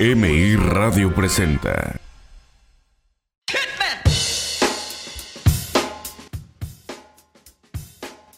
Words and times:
MI 0.00 0.56
Radio 0.56 1.14
presenta. 1.14 2.00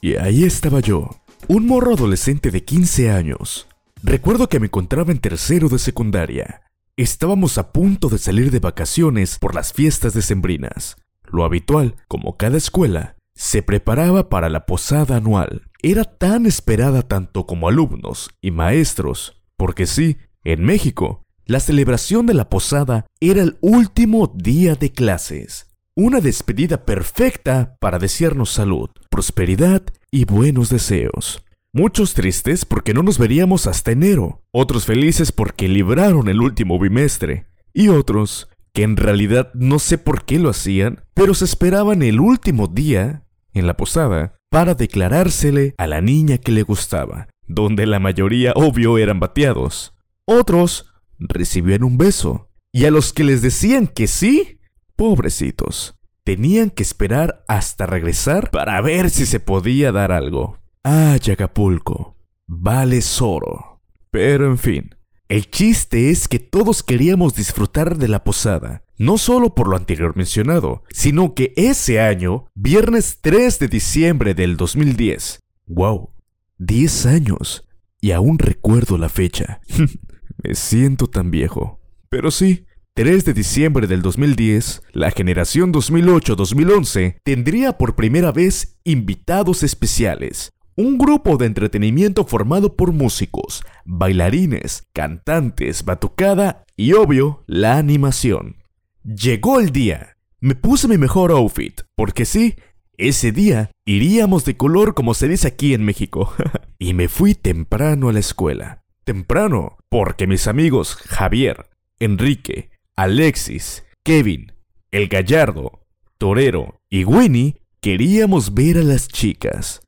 Y 0.00 0.16
ahí 0.16 0.44
estaba 0.44 0.80
yo, 0.80 1.10
un 1.48 1.66
morro 1.66 1.94
adolescente 1.94 2.50
de 2.50 2.64
15 2.64 3.10
años. 3.10 3.68
Recuerdo 4.02 4.48
que 4.48 4.60
me 4.60 4.66
encontraba 4.66 5.10
en 5.10 5.18
tercero 5.18 5.68
de 5.68 5.78
secundaria. 5.78 6.62
Estábamos 6.96 7.58
a 7.58 7.72
punto 7.72 8.08
de 8.08 8.18
salir 8.18 8.50
de 8.50 8.60
vacaciones 8.60 9.38
por 9.38 9.54
las 9.54 9.72
fiestas 9.72 10.14
decembrinas. 10.14 10.96
Lo 11.24 11.44
habitual, 11.44 11.96
como 12.08 12.36
cada 12.36 12.58
escuela, 12.58 13.16
se 13.34 13.62
preparaba 13.62 14.28
para 14.28 14.48
la 14.50 14.66
posada 14.66 15.16
anual. 15.16 15.62
Era 15.82 16.04
tan 16.04 16.44
esperada 16.44 17.02
tanto 17.02 17.46
como 17.46 17.68
alumnos 17.68 18.30
y 18.40 18.50
maestros, 18.50 19.42
porque 19.56 19.86
sí, 19.86 20.18
en 20.44 20.64
México, 20.64 21.24
la 21.46 21.60
celebración 21.60 22.26
de 22.26 22.34
la 22.34 22.48
posada 22.48 23.06
era 23.20 23.42
el 23.42 23.56
último 23.60 24.32
día 24.34 24.74
de 24.74 24.92
clases. 24.92 25.74
Una 25.94 26.20
despedida 26.20 26.84
perfecta 26.84 27.76
para 27.80 27.98
desearnos 27.98 28.50
salud, 28.50 28.90
prosperidad 29.10 29.82
y 30.10 30.24
buenos 30.24 30.68
deseos. 30.68 31.42
Muchos 31.72 32.14
tristes 32.14 32.64
porque 32.64 32.94
no 32.94 33.02
nos 33.02 33.18
veríamos 33.18 33.66
hasta 33.66 33.92
enero, 33.92 34.42
otros 34.52 34.86
felices 34.86 35.32
porque 35.32 35.68
libraron 35.68 36.28
el 36.28 36.40
último 36.40 36.78
bimestre, 36.78 37.46
y 37.74 37.88
otros 37.88 38.48
que 38.72 38.84
en 38.84 38.96
realidad 38.96 39.50
no 39.54 39.78
sé 39.78 39.98
por 39.98 40.24
qué 40.24 40.38
lo 40.38 40.50
hacían, 40.50 41.04
pero 41.14 41.34
se 41.34 41.44
esperaban 41.44 42.02
el 42.02 42.20
último 42.20 42.68
día, 42.68 43.24
en 43.52 43.66
la 43.66 43.76
posada, 43.76 44.38
para 44.50 44.74
declarársele 44.74 45.74
a 45.78 45.86
la 45.86 46.00
niña 46.00 46.38
que 46.38 46.52
le 46.52 46.62
gustaba, 46.62 47.28
donde 47.46 47.86
la 47.86 47.98
mayoría 47.98 48.52
obvio 48.54 48.98
eran 48.98 49.20
bateados. 49.20 49.97
Otros 50.30 50.84
recibían 51.18 51.82
un 51.82 51.96
beso, 51.96 52.50
y 52.70 52.84
a 52.84 52.90
los 52.90 53.14
que 53.14 53.24
les 53.24 53.40
decían 53.40 53.86
que 53.86 54.06
sí, 54.06 54.60
pobrecitos, 54.94 55.98
tenían 56.22 56.68
que 56.68 56.82
esperar 56.82 57.46
hasta 57.48 57.86
regresar 57.86 58.50
para 58.50 58.78
ver 58.82 59.08
si 59.08 59.24
se 59.24 59.40
podía 59.40 59.90
dar 59.90 60.12
algo. 60.12 60.58
Ah, 60.84 61.16
Acapulco, 61.32 62.18
vale 62.46 63.00
oro. 63.22 63.80
Pero 64.10 64.44
en 64.44 64.58
fin, 64.58 64.94
el 65.30 65.50
chiste 65.50 66.10
es 66.10 66.28
que 66.28 66.38
todos 66.38 66.82
queríamos 66.82 67.34
disfrutar 67.34 67.96
de 67.96 68.08
la 68.08 68.22
posada, 68.22 68.84
no 68.98 69.16
solo 69.16 69.54
por 69.54 69.66
lo 69.66 69.78
anterior 69.78 70.14
mencionado, 70.14 70.82
sino 70.90 71.34
que 71.34 71.54
ese 71.56 72.02
año, 72.02 72.48
viernes 72.54 73.20
3 73.22 73.60
de 73.60 73.68
diciembre 73.68 74.34
del 74.34 74.58
2010, 74.58 75.40
wow, 75.68 76.10
10 76.58 77.06
años, 77.06 77.64
y 77.98 78.10
aún 78.10 78.38
recuerdo 78.38 78.98
la 78.98 79.08
fecha. 79.08 79.62
Me 80.42 80.54
siento 80.54 81.08
tan 81.08 81.30
viejo. 81.30 81.80
Pero 82.08 82.30
sí, 82.30 82.66
3 82.94 83.24
de 83.24 83.32
diciembre 83.32 83.86
del 83.86 84.02
2010, 84.02 84.82
la 84.92 85.10
generación 85.10 85.72
2008-2011 85.72 87.18
tendría 87.22 87.78
por 87.78 87.94
primera 87.94 88.32
vez 88.32 88.78
invitados 88.84 89.62
especiales. 89.62 90.52
Un 90.74 90.96
grupo 90.96 91.36
de 91.36 91.46
entretenimiento 91.46 92.24
formado 92.24 92.76
por 92.76 92.92
músicos, 92.92 93.62
bailarines, 93.84 94.84
cantantes, 94.92 95.84
batucada 95.84 96.64
y 96.76 96.92
obvio, 96.92 97.44
la 97.46 97.78
animación. 97.78 98.56
Llegó 99.02 99.60
el 99.60 99.70
día. 99.70 100.16
Me 100.40 100.54
puse 100.54 100.86
mi 100.86 100.98
mejor 100.98 101.32
outfit, 101.32 101.80
porque 101.96 102.24
sí, 102.24 102.56
ese 102.96 103.32
día 103.32 103.70
iríamos 103.84 104.44
de 104.44 104.56
color 104.56 104.94
como 104.94 105.14
se 105.14 105.28
dice 105.28 105.48
aquí 105.48 105.74
en 105.74 105.84
México. 105.84 106.32
y 106.78 106.94
me 106.94 107.08
fui 107.08 107.34
temprano 107.34 108.08
a 108.08 108.12
la 108.12 108.20
escuela. 108.20 108.82
Temprano, 109.08 109.78
porque 109.88 110.26
mis 110.26 110.46
amigos 110.48 110.94
Javier, 110.94 111.70
Enrique, 111.98 112.68
Alexis, 112.94 113.86
Kevin, 114.04 114.52
El 114.90 115.08
Gallardo, 115.08 115.86
Torero 116.18 116.82
y 116.90 117.04
Winnie 117.04 117.56
queríamos 117.80 118.52
ver 118.52 118.76
a 118.76 118.82
las 118.82 119.08
chicas. 119.08 119.80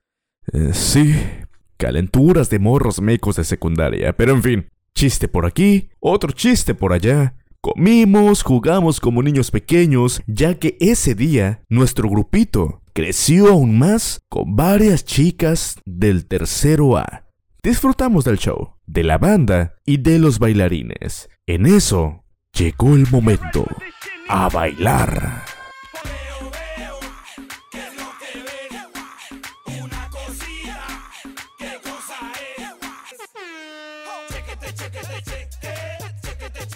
Eh, 0.55 0.71
sí, 0.73 1.15
calenturas 1.77 2.49
de 2.49 2.61
morros 2.61 3.03
mecos 3.03 3.37
de 3.37 3.45
secundaria, 3.45 4.17
pero 4.17 4.33
en 4.33 4.43
fin, 4.43 4.71
chiste 4.95 5.29
por 5.29 5.45
aquí, 5.45 5.91
otro 6.01 6.33
chiste 6.33 6.75
por 6.75 6.95
allá. 6.95 7.35
Comimos, 7.61 8.43
jugamos 8.43 9.01
como 9.01 9.23
niños 9.23 9.51
pequeños, 9.51 10.23
ya 10.29 10.55
que 10.55 10.79
ese 10.81 11.15
día 11.15 11.63
nuestro 11.69 12.09
grupito 12.09 12.81
creció 12.95 13.49
aún 13.51 13.79
más 13.79 14.23
con 14.31 14.57
varias 14.57 15.05
chicas 15.05 15.79
del 15.85 16.25
tercero 16.25 16.97
A. 16.97 17.27
Disfrutamos 17.63 18.25
del 18.25 18.39
show, 18.39 18.77
de 18.93 19.05
la 19.05 19.19
banda 19.19 19.75
y 19.85 19.99
de 19.99 20.19
los 20.19 20.39
bailarines. 20.39 21.29
En 21.47 21.67
eso 21.67 22.25
Llegó 22.53 22.95
el 22.95 23.07
momento 23.11 23.65
a 24.29 24.49
bailar. 24.49 25.45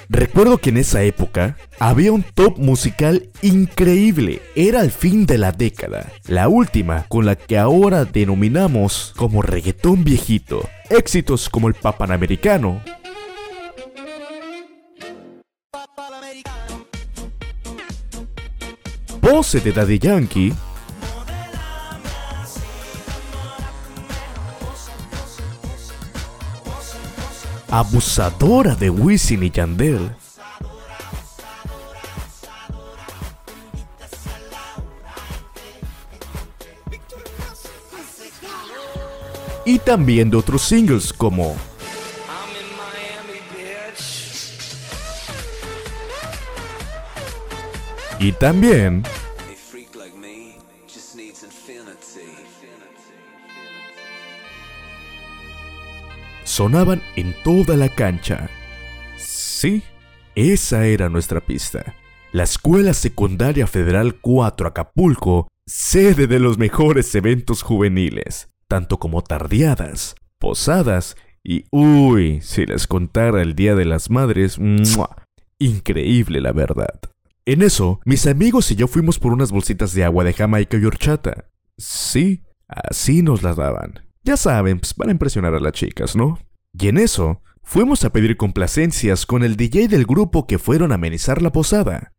Recuerdo 0.08 0.58
que 0.58 0.70
en 0.70 0.76
esa 0.76 1.02
época 1.02 1.56
había 1.78 2.12
un 2.12 2.22
top 2.22 2.58
musical 2.58 3.30
increíble. 3.42 4.42
Era 4.54 4.80
el 4.82 4.90
fin 4.90 5.26
de 5.26 5.38
la 5.38 5.52
década, 5.52 6.12
la 6.26 6.48
última 6.48 7.06
con 7.08 7.26
la 7.26 7.36
que 7.36 7.58
ahora 7.58 8.04
denominamos 8.04 9.12
como 9.16 9.42
reggaetón 9.42 10.04
viejito. 10.04 10.68
Éxitos 10.90 11.48
como 11.48 11.68
el 11.68 11.74
Papanamericano, 11.74 12.82
Pose 19.24 19.58
de 19.60 19.72
Daddy 19.72 19.98
Yankee. 19.98 20.52
Abusadora 27.70 28.74
de 28.74 28.90
Wisin 28.90 29.42
y 29.42 29.50
Yandel. 29.50 30.14
Y 39.66 39.78
también 39.78 40.30
de 40.30 40.36
otros 40.36 40.62
singles 40.62 41.12
como 41.12 41.56
Y 48.24 48.32
también 48.32 49.02
sonaban 56.54 57.02
en 57.16 57.34
toda 57.42 57.76
la 57.76 57.88
cancha. 57.88 58.48
Sí, 59.16 59.82
esa 60.36 60.86
era 60.86 61.08
nuestra 61.08 61.40
pista. 61.40 61.96
La 62.30 62.44
Escuela 62.44 62.94
Secundaria 62.94 63.66
Federal 63.66 64.20
4 64.20 64.68
Acapulco, 64.68 65.48
sede 65.66 66.28
de 66.28 66.38
los 66.38 66.56
mejores 66.56 67.12
eventos 67.16 67.62
juveniles, 67.62 68.50
tanto 68.68 69.00
como 69.00 69.22
tardeadas, 69.22 70.14
posadas 70.38 71.16
y 71.42 71.64
uy, 71.72 72.40
si 72.40 72.66
les 72.66 72.86
contara 72.86 73.42
el 73.42 73.56
Día 73.56 73.74
de 73.74 73.86
las 73.86 74.08
Madres, 74.08 74.56
increíble 75.58 76.40
la 76.40 76.52
verdad. 76.52 77.00
En 77.46 77.62
eso, 77.62 78.00
mis 78.04 78.28
amigos 78.28 78.70
y 78.70 78.76
yo 78.76 78.86
fuimos 78.86 79.18
por 79.18 79.32
unas 79.32 79.50
bolsitas 79.50 79.92
de 79.92 80.04
agua 80.04 80.22
de 80.22 80.32
Jamaica 80.32 80.76
y 80.76 80.84
horchata. 80.84 81.46
Sí, 81.76 82.44
así 82.68 83.22
nos 83.22 83.42
las 83.42 83.56
daban. 83.56 84.04
Ya 84.24 84.36
saben, 84.36 84.80
pues 84.80 84.94
para 84.94 85.12
impresionar 85.12 85.54
a 85.54 85.60
las 85.60 85.72
chicas, 85.72 86.16
¿no? 86.16 86.38
Y 86.72 86.88
en 86.88 86.98
eso, 86.98 87.42
fuimos 87.62 88.04
a 88.04 88.10
pedir 88.10 88.36
complacencias 88.36 89.26
con 89.26 89.42
el 89.42 89.56
DJ 89.56 89.88
del 89.88 90.06
grupo 90.06 90.46
que 90.46 90.58
fueron 90.58 90.92
a 90.92 90.96
amenizar 90.96 91.42
la 91.42 91.52
posada. 91.52 92.12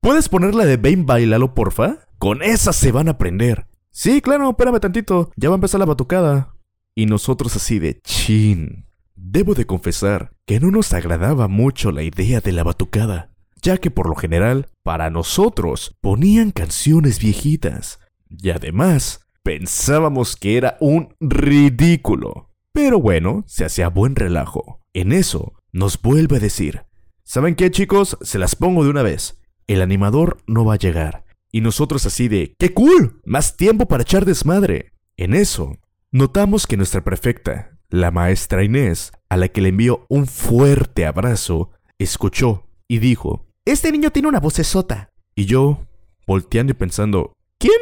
¿Puedes 0.00 0.28
ponerla 0.28 0.64
de 0.64 0.76
Bane 0.76 1.04
Bailalo, 1.04 1.54
porfa? 1.54 2.08
Con 2.18 2.42
esa 2.42 2.72
se 2.72 2.92
van 2.92 3.08
a 3.08 3.12
aprender. 3.12 3.66
Sí, 3.90 4.20
claro, 4.20 4.50
espérame 4.50 4.80
tantito, 4.80 5.30
ya 5.36 5.48
va 5.48 5.54
a 5.54 5.58
empezar 5.58 5.80
la 5.80 5.86
batucada. 5.86 6.54
Y 6.94 7.06
nosotros 7.06 7.54
así 7.56 7.78
de 7.78 8.00
chin. 8.00 8.86
Debo 9.14 9.54
de 9.54 9.66
confesar 9.66 10.32
que 10.46 10.60
no 10.60 10.70
nos 10.70 10.92
agradaba 10.92 11.46
mucho 11.46 11.92
la 11.92 12.02
idea 12.02 12.40
de 12.40 12.52
la 12.52 12.64
batucada 12.64 13.30
ya 13.62 13.78
que 13.78 13.90
por 13.90 14.08
lo 14.08 14.14
general, 14.14 14.68
para 14.82 15.10
nosotros, 15.10 15.96
ponían 16.00 16.50
canciones 16.50 17.18
viejitas. 17.18 18.00
Y 18.28 18.50
además, 18.50 19.28
pensábamos 19.42 20.36
que 20.36 20.56
era 20.56 20.76
un 20.80 21.14
ridículo. 21.20 22.50
Pero 22.72 23.00
bueno, 23.00 23.44
se 23.46 23.64
hacía 23.64 23.88
buen 23.88 24.16
relajo. 24.16 24.80
En 24.92 25.12
eso, 25.12 25.54
nos 25.72 26.00
vuelve 26.00 26.36
a 26.36 26.40
decir, 26.40 26.84
¿saben 27.24 27.54
qué 27.54 27.70
chicos? 27.70 28.16
Se 28.22 28.38
las 28.38 28.56
pongo 28.56 28.84
de 28.84 28.90
una 28.90 29.02
vez. 29.02 29.40
El 29.66 29.82
animador 29.82 30.38
no 30.46 30.64
va 30.64 30.74
a 30.74 30.78
llegar. 30.78 31.24
Y 31.52 31.60
nosotros 31.60 32.06
así 32.06 32.28
de, 32.28 32.54
¡qué 32.58 32.72
cool! 32.72 33.20
Más 33.24 33.56
tiempo 33.56 33.86
para 33.86 34.02
echar 34.02 34.24
desmadre. 34.24 34.92
En 35.16 35.34
eso, 35.34 35.76
notamos 36.12 36.66
que 36.66 36.76
nuestra 36.76 37.02
prefecta, 37.02 37.78
la 37.88 38.10
maestra 38.10 38.64
Inés, 38.64 39.12
a 39.28 39.36
la 39.36 39.48
que 39.48 39.60
le 39.60 39.70
envió 39.70 40.06
un 40.08 40.26
fuerte 40.26 41.06
abrazo, 41.06 41.70
escuchó 41.98 42.68
y 42.88 42.98
dijo, 42.98 43.48
Este 43.64 43.90
niño 43.92 44.10
tiene 44.10 44.28
una 44.28 44.40
vocesota. 44.40 45.10
Y 45.34 45.46
yo, 45.46 45.86
volteando 46.26 46.72
y 46.72 46.74
pensando, 46.74 47.32
¿quién? 47.58 47.78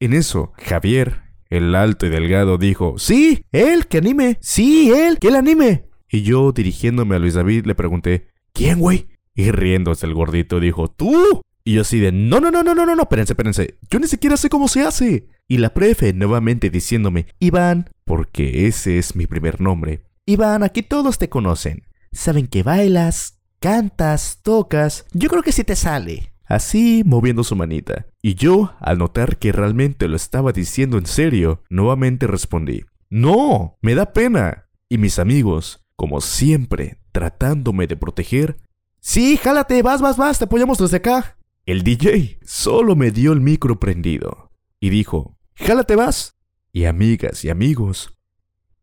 En 0.00 0.12
eso, 0.12 0.52
Javier, 0.58 1.22
el 1.50 1.74
alto 1.74 2.06
y 2.06 2.10
delgado, 2.10 2.58
dijo, 2.58 2.98
Sí, 2.98 3.44
él, 3.52 3.86
que 3.86 3.98
anime. 3.98 4.38
Sí, 4.40 4.92
él, 4.92 5.18
que 5.18 5.28
él 5.28 5.36
anime. 5.36 5.86
Y 6.10 6.22
yo, 6.22 6.52
dirigiéndome 6.52 7.16
a 7.16 7.18
Luis 7.18 7.34
David, 7.34 7.66
le 7.66 7.74
pregunté, 7.74 8.28
¿quién, 8.52 8.78
güey? 8.78 9.08
Y 9.34 9.50
riéndose 9.50 10.06
el 10.06 10.14
gordito 10.14 10.60
dijo, 10.60 10.88
¡tú! 10.88 11.42
Y 11.64 11.74
yo 11.74 11.82
así 11.82 11.98
de, 11.98 12.12
no, 12.12 12.40
no, 12.40 12.50
no, 12.50 12.62
no, 12.62 12.74
no, 12.74 12.86
no, 12.86 12.96
no, 12.96 13.02
espérense, 13.02 13.32
espérense. 13.34 13.78
Yo 13.90 13.98
ni 13.98 14.06
siquiera 14.06 14.36
sé 14.36 14.48
cómo 14.48 14.68
se 14.68 14.82
hace. 14.82 15.28
Y 15.46 15.58
la 15.58 15.74
prefe 15.74 16.12
nuevamente 16.12 16.70
diciéndome, 16.70 17.26
Iván, 17.40 17.90
porque 18.04 18.66
ese 18.66 18.98
es 18.98 19.16
mi 19.16 19.26
primer 19.26 19.60
nombre. 19.60 20.02
Iván, 20.26 20.62
aquí 20.62 20.82
todos 20.82 21.18
te 21.18 21.28
conocen. 21.28 21.84
Saben 22.10 22.46
que 22.46 22.62
bailas, 22.62 23.38
cantas, 23.60 24.40
tocas. 24.42 25.04
Yo 25.12 25.28
creo 25.28 25.42
que 25.42 25.52
sí 25.52 25.64
te 25.64 25.76
sale. 25.76 26.32
Así 26.48 27.02
moviendo 27.04 27.44
su 27.44 27.54
manita. 27.54 28.06
Y 28.22 28.34
yo, 28.34 28.74
al 28.80 28.98
notar 28.98 29.38
que 29.38 29.52
realmente 29.52 30.08
lo 30.08 30.16
estaba 30.16 30.52
diciendo 30.52 30.96
en 30.98 31.06
serio, 31.06 31.62
nuevamente 31.68 32.26
respondí, 32.26 32.84
No, 33.10 33.78
me 33.82 33.94
da 33.94 34.12
pena. 34.12 34.68
Y 34.88 34.96
mis 34.96 35.18
amigos, 35.18 35.86
como 35.94 36.20
siempre, 36.22 36.98
tratándome 37.12 37.86
de 37.86 37.96
proteger, 37.96 38.56
Sí, 39.00 39.36
jálate, 39.36 39.82
vas, 39.82 40.00
vas, 40.00 40.16
vas, 40.16 40.38
te 40.38 40.44
apoyamos 40.44 40.78
desde 40.78 40.96
acá. 40.96 41.36
El 41.66 41.82
DJ 41.82 42.38
solo 42.44 42.96
me 42.96 43.10
dio 43.10 43.32
el 43.32 43.40
micro 43.40 43.78
prendido 43.78 44.50
y 44.80 44.90
dijo, 44.90 45.38
jálate, 45.54 45.96
vas. 45.96 46.36
Y 46.72 46.84
amigas 46.84 47.44
y 47.44 47.50
amigos, 47.50 48.16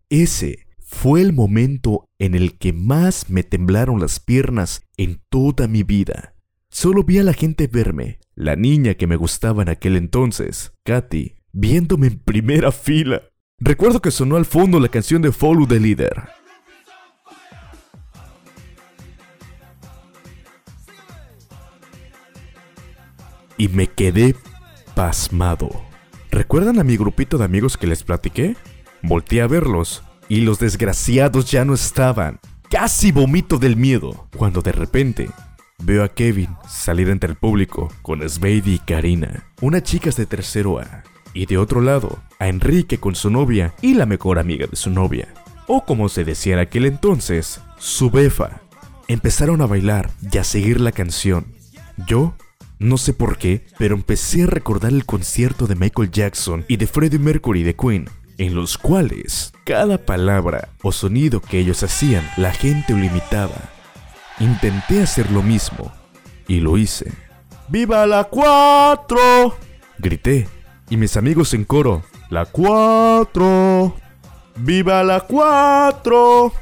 ese 0.10 0.68
fue 0.80 1.22
el 1.22 1.34
momento 1.34 2.08
en 2.20 2.36
el 2.36 2.58
que 2.58 2.74
más 2.74 3.30
me 3.30 3.44
temblaron 3.44 4.00
las 4.00 4.20
piernas 4.20 4.84
en 4.98 5.22
toda 5.30 5.68
mi 5.68 5.84
vida. 5.84 6.35
Solo 6.78 7.06
vi 7.06 7.20
a 7.20 7.24
la 7.24 7.32
gente 7.32 7.68
verme, 7.68 8.20
la 8.36 8.58
niña 8.58 8.96
que 8.96 9.08
me 9.08 9.16
gustaba 9.16 9.62
en 9.62 9.70
aquel 9.70 9.96
entonces, 9.96 10.74
Katy, 10.84 11.38
viéndome 11.54 12.08
en 12.08 12.20
primera 12.20 12.74
fila. 12.74 13.22
Recuerdo 13.60 14.02
que 14.02 14.12
sonó 14.12 14.36
al 14.36 14.44
fondo 14.44 14.82
la 14.82 14.90
canción 14.90 15.22
de 15.22 15.32
Follow 15.32 15.66
the 15.66 15.80
Leader. 15.80 16.28
Y 23.58 23.70
me 23.70 23.88
quedé 23.88 24.36
pasmado. 24.96 25.70
¿Recuerdan 26.30 26.78
a 26.80 26.84
mi 26.84 26.98
grupito 26.98 27.38
de 27.38 27.46
amigos 27.46 27.78
que 27.78 27.88
les 27.88 28.04
platiqué? 28.04 28.58
Volté 29.02 29.42
a 29.42 29.48
verlos 29.48 30.04
y 30.28 30.42
los 30.42 30.60
desgraciados 30.60 31.50
ya 31.50 31.64
no 31.64 31.74
estaban. 31.74 32.42
Casi 32.70 33.14
vomito 33.14 33.60
del 33.60 33.78
miedo 33.78 34.28
cuando 34.36 34.62
de 34.62 34.74
repente 34.74 35.30
veo 35.80 36.04
a 36.04 36.10
Kevin 36.10 36.56
salir 36.68 37.10
entre 37.10 37.30
el 37.30 37.36
público 37.36 37.92
con 38.02 38.28
Spady 38.28 38.76
y 38.76 38.80
Karina, 38.80 39.46
unas 39.62 39.84
chicas 39.84 40.16
de 40.16 40.26
tercero 40.26 40.80
A. 40.80 41.04
Y 41.34 41.46
de 41.48 41.58
otro 41.58 41.82
lado, 41.82 42.20
a 42.40 42.48
Enrique 42.48 42.98
con 42.98 43.16
su 43.16 43.30
novia 43.30 43.74
y 43.82 43.94
la 43.94 44.06
mejor 44.06 44.40
amiga 44.40 44.68
de 44.68 44.76
su 44.76 44.90
novia. 44.90 45.28
O 45.68 45.86
como 45.86 46.10
se 46.10 46.24
decía 46.24 46.54
en 46.54 46.60
aquel 46.60 46.86
entonces, 46.86 47.60
su 47.78 48.10
befa. 48.10 48.62
Empezaron 49.08 49.62
a 49.62 49.68
bailar 49.68 50.10
y 50.32 50.38
a 50.38 50.44
seguir 50.44 50.80
la 50.80 50.92
canción. 50.92 51.46
Yo 52.08 52.36
no 52.80 52.98
sé 52.98 53.14
por 53.14 53.38
qué, 53.38 53.66
pero 53.78 53.96
empecé 53.96 54.44
a 54.44 54.48
recordar 54.48 54.92
el 54.92 55.06
concierto 55.06 55.68
de 55.68 55.76
Michael 55.76 56.12
Jackson 56.12 56.66
y 56.68 56.78
de 56.78 56.88
Freddie 56.88 57.20
Mercury 57.20 57.64
de 57.64 57.76
Queen, 57.76 58.10
en 58.38 58.56
los 58.56 58.78
cuales 58.78 59.54
cada 59.64 59.98
palabra 59.98 60.70
o 60.84 60.92
sonido 60.92 61.42
que 61.42 61.60
ellos 61.60 61.84
hacían, 61.84 62.30
la 62.38 62.52
gente 62.52 62.94
lo 62.94 63.04
imitaba. 63.04 63.75
Intenté 64.40 65.02
hacer 65.02 65.32
lo 65.32 65.42
mismo 65.42 65.92
y 66.48 66.60
lo 66.60 66.78
hice. 66.78 67.12
¡Viva 67.68 68.06
la 68.06 68.26
4! 68.26 69.58
Grité 69.98 70.48
y 70.90 70.98
mis 70.98 71.18
amigos 71.18 71.54
en 71.54 71.64
coro, 71.64 72.04
¡La 72.30 72.46
4! 72.46 73.96
¡Viva 74.58 75.04
la 75.04 75.22
4! 75.22 76.54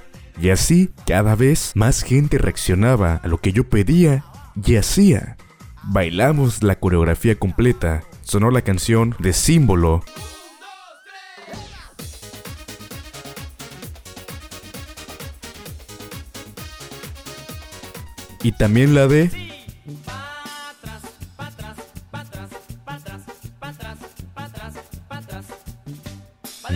Y 0.41 0.49
así 0.49 0.91
cada 1.05 1.35
vez 1.35 1.71
más 1.75 2.03
gente 2.03 2.37
reaccionaba 2.37 3.21
a 3.23 3.27
lo 3.27 3.39
que 3.39 3.53
yo 3.53 3.69
pedía 3.69 4.25
y 4.65 4.75
hacía. 4.75 5.37
Bailamos 5.83 6.63
la 6.63 6.75
coreografía 6.75 7.35
completa, 7.35 8.03
sonó 8.21 8.51
la 8.51 8.61
canción 8.61 9.15
de 9.19 9.33
símbolo. 9.33 10.03
Y 18.43 18.51
también 18.51 18.93
la 18.93 19.07
de... 19.07 19.31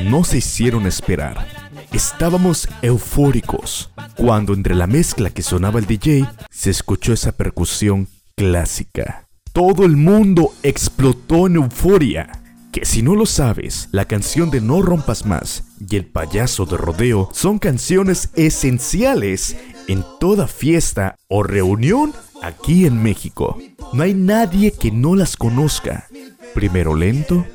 No 0.05 0.23
se 0.23 0.37
hicieron 0.37 0.87
esperar. 0.87 1.47
Estábamos 1.91 2.69
eufóricos 2.81 3.91
cuando 4.15 4.53
entre 4.53 4.75
la 4.75 4.87
mezcla 4.87 5.29
que 5.29 5.41
sonaba 5.41 5.79
el 5.79 5.85
DJ 5.85 6.29
se 6.49 6.69
escuchó 6.69 7.11
esa 7.11 7.33
percusión 7.33 8.07
clásica. 8.35 9.27
Todo 9.51 9.85
el 9.85 9.97
mundo 9.97 10.53
explotó 10.63 11.47
en 11.47 11.55
euforia. 11.55 12.29
Que 12.71 12.85
si 12.85 13.01
no 13.01 13.15
lo 13.15 13.25
sabes, 13.25 13.89
la 13.91 14.05
canción 14.05 14.51
de 14.51 14.61
No 14.61 14.81
rompas 14.81 15.25
más 15.25 15.63
y 15.89 15.95
El 15.95 16.05
payaso 16.05 16.65
de 16.65 16.77
rodeo 16.77 17.29
son 17.33 17.59
canciones 17.59 18.29
esenciales 18.35 19.57
en 19.87 20.03
toda 20.19 20.47
fiesta 20.47 21.17
o 21.27 21.43
reunión 21.43 22.13
aquí 22.41 22.85
en 22.85 23.01
México. 23.01 23.57
No 23.93 24.03
hay 24.03 24.13
nadie 24.13 24.71
que 24.71 24.91
no 24.91 25.15
las 25.15 25.37
conozca. 25.37 26.07
Primero 26.53 26.95
lento, 26.95 27.45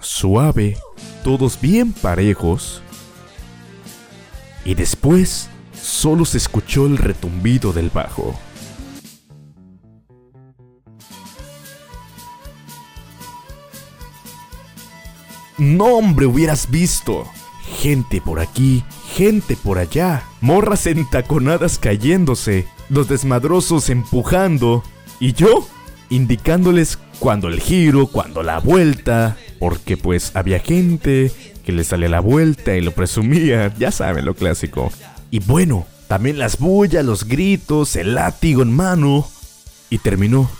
suave, 0.00 0.76
todos 1.22 1.60
bien 1.60 1.92
parejos. 1.92 2.82
Y 4.64 4.74
después 4.74 5.50
solo 5.72 6.24
se 6.24 6.38
escuchó 6.38 6.86
el 6.86 6.96
retumbido 6.96 7.72
del 7.72 7.90
bajo. 7.90 8.34
No, 15.58 15.84
hombre, 15.84 16.26
hubieras 16.26 16.70
visto. 16.70 17.24
Gente 17.78 18.20
por 18.20 18.40
aquí, 18.40 18.84
gente 19.14 19.56
por 19.56 19.78
allá, 19.78 20.24
morras 20.40 20.86
entaconadas 20.86 21.78
cayéndose, 21.78 22.66
los 22.88 23.08
desmadrosos 23.08 23.88
empujando, 23.88 24.82
y 25.20 25.34
yo 25.34 25.68
indicándoles 26.10 26.98
cuando 27.20 27.46
el 27.46 27.60
giro, 27.60 28.08
cuando 28.08 28.42
la 28.42 28.58
vuelta, 28.58 29.36
porque 29.60 29.96
pues 29.96 30.32
había 30.34 30.58
gente 30.58 31.30
que 31.64 31.72
le 31.72 31.84
sale 31.84 32.08
la 32.08 32.18
vuelta 32.18 32.76
y 32.76 32.80
lo 32.80 32.90
presumía, 32.90 33.72
ya 33.78 33.92
saben 33.92 34.24
lo 34.24 34.34
clásico. 34.34 34.92
Y 35.30 35.38
bueno, 35.38 35.86
también 36.08 36.38
las 36.38 36.58
bullas, 36.58 37.04
los 37.04 37.24
gritos, 37.24 37.94
el 37.94 38.16
látigo 38.16 38.62
en 38.62 38.74
mano. 38.74 39.28
Y 39.90 39.98
terminó 39.98 40.50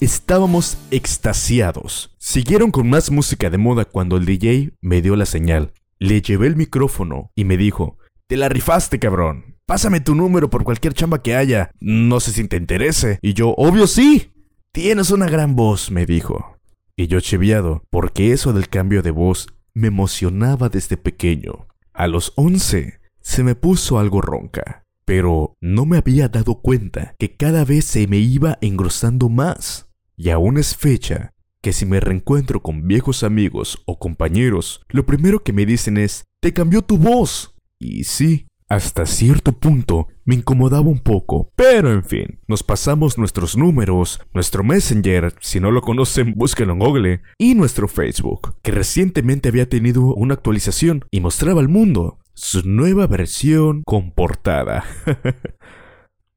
Estábamos 0.00 0.78
extasiados. 0.92 2.10
Siguieron 2.18 2.70
con 2.70 2.88
más 2.88 3.10
música 3.10 3.50
de 3.50 3.58
moda 3.58 3.84
cuando 3.84 4.16
el 4.16 4.26
DJ 4.26 4.70
me 4.80 5.02
dio 5.02 5.16
la 5.16 5.26
señal. 5.26 5.72
Le 6.00 6.22
llevé 6.22 6.46
el 6.46 6.56
micrófono 6.56 7.32
y 7.34 7.44
me 7.44 7.56
dijo, 7.56 7.98
te 8.28 8.36
la 8.36 8.48
rifaste, 8.48 8.98
cabrón. 8.98 9.56
Pásame 9.66 10.00
tu 10.00 10.14
número 10.14 10.48
por 10.48 10.62
cualquier 10.62 10.94
chamba 10.94 11.22
que 11.22 11.34
haya. 11.34 11.72
No 11.80 12.20
sé 12.20 12.32
si 12.32 12.46
te 12.46 12.56
interese. 12.56 13.18
Y 13.20 13.34
yo, 13.34 13.54
obvio 13.56 13.86
sí. 13.86 14.32
Tienes 14.72 15.10
una 15.10 15.26
gran 15.26 15.56
voz, 15.56 15.90
me 15.90 16.06
dijo. 16.06 16.56
Y 16.96 17.08
yo 17.08 17.20
chiviado, 17.20 17.82
porque 17.90 18.32
eso 18.32 18.52
del 18.52 18.68
cambio 18.68 19.02
de 19.02 19.10
voz 19.10 19.48
me 19.74 19.88
emocionaba 19.88 20.68
desde 20.68 20.96
pequeño. 20.96 21.66
A 21.92 22.06
los 22.06 22.32
once 22.36 23.00
se 23.20 23.42
me 23.42 23.54
puso 23.54 23.98
algo 23.98 24.20
ronca, 24.20 24.84
pero 25.04 25.56
no 25.60 25.84
me 25.84 25.98
había 25.98 26.28
dado 26.28 26.60
cuenta 26.60 27.14
que 27.18 27.36
cada 27.36 27.64
vez 27.64 27.84
se 27.84 28.06
me 28.06 28.18
iba 28.18 28.56
engrosando 28.60 29.28
más. 29.28 29.90
Y 30.16 30.30
aún 30.30 30.58
es 30.58 30.76
fecha 30.76 31.32
que 31.62 31.72
si 31.72 31.86
me 31.86 32.00
reencuentro 32.00 32.62
con 32.62 32.86
viejos 32.86 33.22
amigos 33.22 33.82
o 33.86 33.98
compañeros, 33.98 34.82
lo 34.88 35.06
primero 35.06 35.42
que 35.42 35.52
me 35.52 35.66
dicen 35.66 35.98
es, 35.98 36.24
te 36.40 36.52
cambió 36.52 36.82
tu 36.82 36.98
voz. 36.98 37.54
Y 37.78 38.04
sí, 38.04 38.46
hasta 38.68 39.06
cierto 39.06 39.52
punto 39.52 40.08
me 40.24 40.34
incomodaba 40.34 40.88
un 40.88 40.98
poco, 40.98 41.50
pero 41.56 41.90
en 41.90 42.04
fin, 42.04 42.38
nos 42.46 42.62
pasamos 42.62 43.16
nuestros 43.16 43.56
números, 43.56 44.20
nuestro 44.34 44.62
Messenger, 44.62 45.34
si 45.40 45.58
no 45.58 45.70
lo 45.70 45.80
conocen, 45.80 46.34
búsquenlo 46.36 46.74
en 46.74 46.78
Google, 46.78 47.22
y 47.38 47.54
nuestro 47.54 47.88
Facebook, 47.88 48.56
que 48.62 48.70
recientemente 48.70 49.48
había 49.48 49.68
tenido 49.68 50.14
una 50.14 50.34
actualización 50.34 51.06
y 51.10 51.20
mostraba 51.20 51.60
al 51.60 51.68
mundo 51.68 52.18
su 52.34 52.62
nueva 52.62 53.06
versión 53.06 53.82
comportada. 53.86 54.84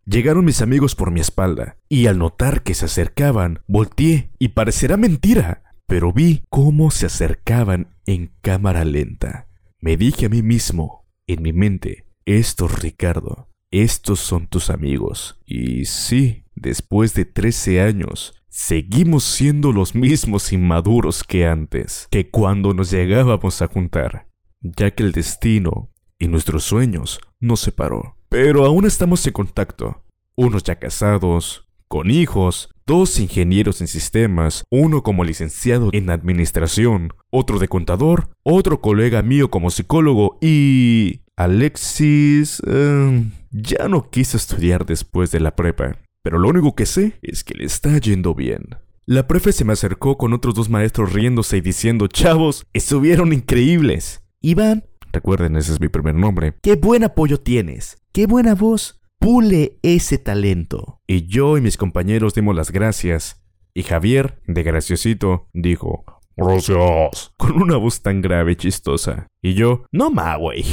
Llegaron 0.05 0.45
mis 0.45 0.61
amigos 0.61 0.95
por 0.95 1.11
mi 1.11 1.19
espalda, 1.19 1.77
y 1.87 2.07
al 2.07 2.17
notar 2.17 2.63
que 2.63 2.73
se 2.73 2.85
acercaban, 2.85 3.59
volteé, 3.67 4.31
y 4.39 4.49
parecerá 4.49 4.97
mentira, 4.97 5.63
pero 5.87 6.11
vi 6.11 6.43
cómo 6.49 6.89
se 6.89 7.05
acercaban 7.05 7.95
en 8.05 8.33
cámara 8.41 8.83
lenta. 8.83 9.47
Me 9.79 9.97
dije 9.97 10.25
a 10.25 10.29
mí 10.29 10.41
mismo, 10.41 11.07
en 11.27 11.41
mi 11.43 11.53
mente, 11.53 12.05
estos, 12.25 12.79
Ricardo, 12.79 13.49
estos 13.71 14.19
son 14.19 14.47
tus 14.47 14.69
amigos. 14.69 15.39
Y 15.45 15.85
sí, 15.85 16.45
después 16.55 17.13
de 17.13 17.25
13 17.25 17.81
años, 17.81 18.33
seguimos 18.49 19.23
siendo 19.23 19.71
los 19.71 19.95
mismos 19.95 20.51
inmaduros 20.51 21.23
que 21.23 21.45
antes, 21.45 22.07
que 22.11 22.29
cuando 22.29 22.73
nos 22.73 22.91
llegábamos 22.91 23.61
a 23.61 23.67
juntar, 23.67 24.27
ya 24.61 24.91
que 24.91 25.03
el 25.03 25.11
destino 25.11 25.91
y 26.19 26.27
nuestros 26.27 26.63
sueños 26.63 27.19
nos 27.39 27.61
separó. 27.61 28.17
Pero 28.31 28.65
aún 28.65 28.85
estamos 28.85 29.27
en 29.27 29.33
contacto, 29.33 30.05
unos 30.37 30.63
ya 30.63 30.77
casados, 30.77 31.67
con 31.89 32.09
hijos, 32.09 32.69
dos 32.87 33.19
ingenieros 33.19 33.81
en 33.81 33.87
sistemas, 33.87 34.63
uno 34.71 35.03
como 35.03 35.25
licenciado 35.25 35.89
en 35.91 36.09
administración, 36.09 37.11
otro 37.29 37.59
de 37.59 37.67
contador, 37.67 38.29
otro 38.43 38.79
colega 38.79 39.21
mío 39.21 39.51
como 39.51 39.69
psicólogo 39.69 40.37
y... 40.41 41.23
Alexis... 41.35 42.61
Em, 42.65 43.31
ya 43.51 43.89
no 43.89 44.09
quiso 44.09 44.37
estudiar 44.37 44.85
después 44.85 45.31
de 45.31 45.41
la 45.41 45.57
prepa, 45.57 45.97
pero 46.23 46.39
lo 46.39 46.47
único 46.47 46.73
que 46.73 46.85
sé 46.85 47.19
es 47.21 47.43
que 47.43 47.55
le 47.55 47.65
está 47.65 47.97
yendo 47.97 48.33
bien. 48.33 48.77
La 49.05 49.27
prefe 49.27 49.51
se 49.51 49.65
me 49.65 49.73
acercó 49.73 50.17
con 50.17 50.31
otros 50.31 50.55
dos 50.55 50.69
maestros 50.69 51.11
riéndose 51.11 51.57
y 51.57 51.61
diciendo, 51.61 52.07
chavos, 52.07 52.65
estuvieron 52.71 53.33
increíbles. 53.33 54.23
Iván, 54.39 54.85
recuerden, 55.11 55.55
ese 55.55 55.73
es 55.73 55.79
mi 55.79 55.89
primer 55.89 56.15
nombre. 56.15 56.53
Qué 56.61 56.75
buen 56.75 57.03
apoyo 57.03 57.39
tienes, 57.39 57.97
qué 58.11 58.27
buena 58.27 58.55
voz. 58.55 58.99
Pule 59.19 59.77
ese 59.83 60.17
talento. 60.17 60.99
Y 61.05 61.27
yo 61.27 61.55
y 61.55 61.61
mis 61.61 61.77
compañeros 61.77 62.33
dimos 62.33 62.55
las 62.55 62.71
gracias. 62.71 63.43
Y 63.73 63.83
Javier, 63.83 64.41
de 64.47 64.63
graciosito, 64.63 65.47
dijo, 65.53 66.03
Gracias. 66.35 67.33
Con 67.37 67.61
una 67.61 67.77
voz 67.77 68.01
tan 68.01 68.21
grave 68.21 68.53
y 68.53 68.55
chistosa. 68.55 69.27
Y 69.41 69.53
yo, 69.53 69.85
no 69.91 70.11
ma, 70.11 70.35
güey. 70.37 70.63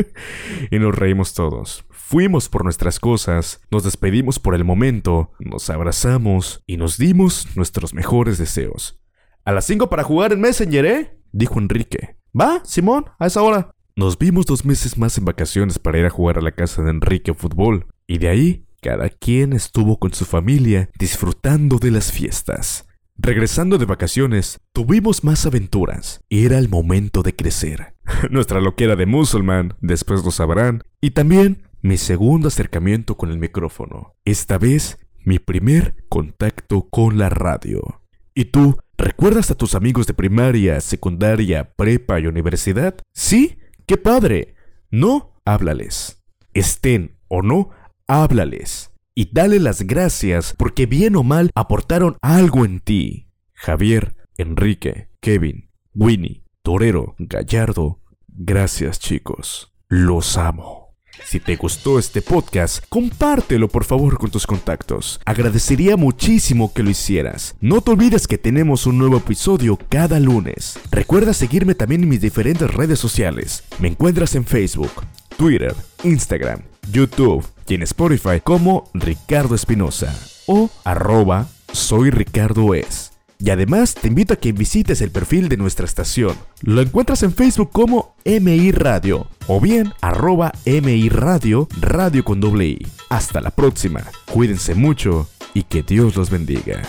y 0.70 0.78
nos 0.78 0.94
reímos 0.94 1.34
todos. 1.34 1.84
Fuimos 1.90 2.48
por 2.48 2.64
nuestras 2.64 2.98
cosas, 2.98 3.60
nos 3.70 3.84
despedimos 3.84 4.38
por 4.38 4.54
el 4.54 4.64
momento, 4.64 5.32
nos 5.38 5.70
abrazamos 5.70 6.62
y 6.66 6.76
nos 6.76 6.98
dimos 6.98 7.56
nuestros 7.56 7.94
mejores 7.94 8.36
deseos. 8.38 9.00
A 9.44 9.52
las 9.52 9.64
5 9.66 9.88
para 9.88 10.02
jugar 10.02 10.32
en 10.32 10.40
Messenger, 10.40 10.84
¿eh? 10.84 11.18
Dijo 11.32 11.58
Enrique. 11.58 12.19
Va, 12.38 12.62
Simón, 12.64 13.06
a 13.18 13.26
esa 13.26 13.42
hora. 13.42 13.72
Nos 13.96 14.18
vimos 14.18 14.46
dos 14.46 14.64
meses 14.64 14.96
más 14.96 15.18
en 15.18 15.24
vacaciones 15.24 15.78
para 15.78 15.98
ir 15.98 16.06
a 16.06 16.10
jugar 16.10 16.38
a 16.38 16.42
la 16.42 16.52
casa 16.52 16.82
de 16.82 16.90
Enrique 16.90 17.34
fútbol, 17.34 17.86
y 18.06 18.18
de 18.18 18.28
ahí 18.28 18.66
cada 18.80 19.08
quien 19.08 19.52
estuvo 19.52 19.98
con 19.98 20.14
su 20.14 20.24
familia 20.24 20.90
disfrutando 20.98 21.78
de 21.78 21.90
las 21.90 22.12
fiestas. 22.12 22.86
Regresando 23.16 23.76
de 23.76 23.84
vacaciones, 23.84 24.60
tuvimos 24.72 25.24
más 25.24 25.44
aventuras 25.44 26.24
y 26.30 26.46
era 26.46 26.56
el 26.56 26.70
momento 26.70 27.22
de 27.22 27.36
crecer. 27.36 27.94
Nuestra 28.30 28.60
loquera 28.60 28.96
de 28.96 29.04
musulmán, 29.04 29.74
después 29.80 30.24
lo 30.24 30.30
sabrán, 30.30 30.84
y 31.00 31.10
también 31.10 31.64
mi 31.82 31.98
segundo 31.98 32.48
acercamiento 32.48 33.16
con 33.16 33.30
el 33.30 33.38
micrófono. 33.38 34.14
Esta 34.24 34.56
vez, 34.56 34.98
mi 35.24 35.38
primer 35.38 35.96
contacto 36.08 36.88
con 36.88 37.18
la 37.18 37.28
radio. 37.28 38.00
¿Y 38.34 38.46
tú, 38.46 38.78
recuerdas 39.00 39.50
a 39.50 39.54
tus 39.54 39.74
amigos 39.74 40.06
de 40.06 40.14
primaria, 40.14 40.80
secundaria, 40.80 41.72
prepa 41.74 42.20
y 42.20 42.26
universidad? 42.26 42.96
¿Sí? 43.12 43.58
¡Qué 43.86 43.96
padre! 43.96 44.54
No, 44.90 45.34
háblales. 45.44 46.22
Estén 46.54 47.16
o 47.28 47.42
no, 47.42 47.70
háblales. 48.06 48.90
Y 49.14 49.30
dale 49.32 49.60
las 49.60 49.82
gracias 49.82 50.54
porque 50.56 50.86
bien 50.86 51.16
o 51.16 51.22
mal 51.22 51.50
aportaron 51.54 52.16
algo 52.22 52.64
en 52.64 52.80
ti. 52.80 53.28
Javier, 53.54 54.16
Enrique, 54.36 55.08
Kevin, 55.20 55.70
Winnie, 55.94 56.44
Torero, 56.62 57.14
Gallardo, 57.18 58.00
gracias 58.28 58.98
chicos. 58.98 59.72
Los 59.88 60.38
amo. 60.38 60.89
Si 61.24 61.40
te 61.40 61.56
gustó 61.56 61.98
este 61.98 62.22
podcast, 62.22 62.84
compártelo 62.88 63.68
por 63.68 63.84
favor 63.84 64.18
con 64.18 64.30
tus 64.30 64.46
contactos. 64.46 65.20
Agradecería 65.24 65.96
muchísimo 65.96 66.72
que 66.72 66.82
lo 66.82 66.90
hicieras. 66.90 67.54
No 67.60 67.80
te 67.80 67.92
olvides 67.92 68.26
que 68.26 68.38
tenemos 68.38 68.86
un 68.86 68.98
nuevo 68.98 69.18
episodio 69.18 69.78
cada 69.88 70.18
lunes. 70.18 70.78
Recuerda 70.90 71.32
seguirme 71.32 71.74
también 71.74 72.02
en 72.02 72.08
mis 72.08 72.20
diferentes 72.20 72.72
redes 72.72 72.98
sociales. 72.98 73.64
Me 73.78 73.88
encuentras 73.88 74.34
en 74.34 74.44
Facebook, 74.44 74.92
Twitter, 75.36 75.74
Instagram, 76.04 76.62
YouTube 76.90 77.46
y 77.66 77.74
en 77.74 77.82
Spotify 77.82 78.40
como 78.42 78.90
Ricardo 78.94 79.54
Espinosa 79.54 80.14
o 80.46 80.70
arroba 80.84 81.48
soy 81.72 82.10
Ricardo 82.10 82.74
Es. 82.74 83.09
Y 83.42 83.50
además 83.50 83.94
te 83.94 84.08
invito 84.08 84.34
a 84.34 84.36
que 84.36 84.52
visites 84.52 85.00
el 85.00 85.10
perfil 85.10 85.48
de 85.48 85.56
nuestra 85.56 85.86
estación. 85.86 86.36
Lo 86.62 86.82
encuentras 86.82 87.22
en 87.22 87.32
Facebook 87.32 87.70
como 87.72 88.14
MI 88.24 88.70
Radio 88.72 89.26
o 89.46 89.60
bien 89.60 89.92
arroba 90.02 90.52
MI 90.66 91.08
Radio, 91.08 91.66
radio 91.80 92.22
con 92.22 92.40
doble 92.40 92.66
I. 92.66 92.86
Hasta 93.08 93.40
la 93.40 93.50
próxima, 93.50 94.04
cuídense 94.30 94.74
mucho 94.74 95.28
y 95.54 95.62
que 95.62 95.82
Dios 95.82 96.16
los 96.16 96.30
bendiga. 96.30 96.82